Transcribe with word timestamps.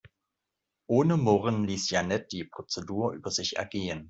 Ohne 0.87 1.15
Murren 1.15 1.63
ließ 1.65 1.85
Jeanette 1.89 2.25
die 2.31 2.45
Prozedur 2.45 3.11
über 3.13 3.29
sich 3.29 3.57
ergehen. 3.57 3.99